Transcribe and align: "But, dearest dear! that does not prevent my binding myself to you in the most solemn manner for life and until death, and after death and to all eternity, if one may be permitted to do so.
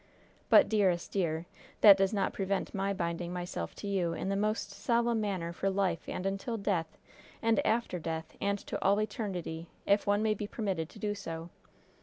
"But, 0.49 0.67
dearest 0.67 1.11
dear! 1.11 1.45
that 1.81 1.95
does 1.95 2.11
not 2.11 2.33
prevent 2.33 2.73
my 2.73 2.91
binding 2.91 3.31
myself 3.31 3.75
to 3.75 3.87
you 3.87 4.13
in 4.13 4.29
the 4.29 4.35
most 4.35 4.71
solemn 4.71 5.21
manner 5.21 5.53
for 5.53 5.69
life 5.69 6.09
and 6.09 6.25
until 6.25 6.57
death, 6.57 6.97
and 7.39 7.63
after 7.63 7.99
death 7.99 8.35
and 8.41 8.57
to 8.65 8.81
all 8.83 8.99
eternity, 8.99 9.69
if 9.85 10.07
one 10.07 10.23
may 10.23 10.33
be 10.33 10.47
permitted 10.47 10.89
to 10.89 10.97
do 10.97 11.13
so. 11.13 11.51